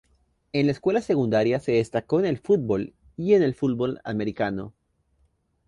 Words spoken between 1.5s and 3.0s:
se destacó en el fútbol